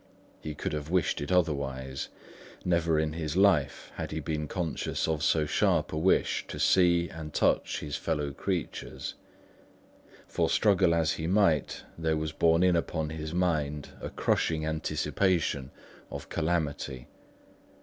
[0.39, 2.09] He could have wished it otherwise;
[2.65, 7.07] never in his life had he been conscious of so sharp a wish to see
[7.07, 9.13] and touch his fellow creatures;
[10.27, 15.69] for struggle as he might, there was borne in upon his mind a crushing anticipation
[16.09, 17.07] of calamity.